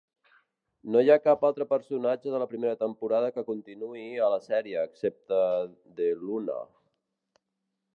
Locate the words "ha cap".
1.15-1.45